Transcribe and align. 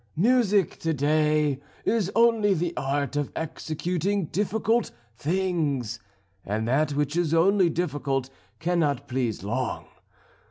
Music, 0.17 0.79
to 0.79 0.95
day, 0.95 1.59
is 1.85 2.11
only 2.15 2.55
the 2.55 2.73
art 2.75 3.15
of 3.15 3.31
executing 3.35 4.25
difficult 4.25 4.89
things, 5.15 5.99
and 6.43 6.67
that 6.67 6.93
which 6.93 7.15
is 7.15 7.35
only 7.35 7.69
difficult 7.69 8.31
cannot 8.57 9.07
please 9.07 9.43
long. 9.43 9.85